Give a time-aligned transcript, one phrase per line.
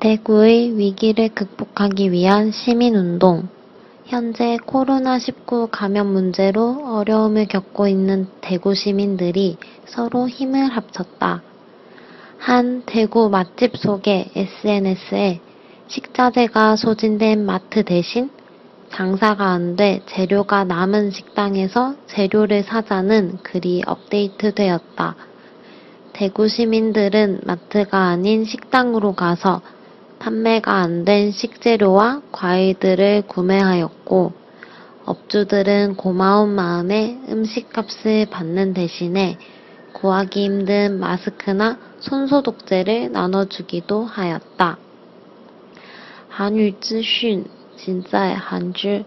[0.00, 3.48] 대구의 위기를 극복하기 위한 시민운동.
[4.06, 11.42] 현재 코로나19 감염 문제로 어려움을 겪고 있는 대구 시민들이 서로 힘을 합쳤다.
[12.38, 15.40] 한 대구 맛집 소개 SNS에
[15.88, 18.30] 식자재가 소진된 마트 대신
[18.88, 25.14] 장사가 안 돼 재료가 남은 식당에서 재료를 사자는 글이 업데이트 되었다.
[26.14, 29.60] 대구 시민들은 마트가 아닌 식당으로 가서
[30.19, 34.33] 판매가 안 된 식재료와 과일들을 구매하였고,
[35.05, 39.37] 업주들은 고마운 마음에 음식값을 받는 대신에
[39.93, 44.77] 구하기 힘든 마스크나 손소독제를 나눠주기도 하였다.
[46.37, 47.45] 韩语资讯
[47.77, 49.05] 尽在韩知。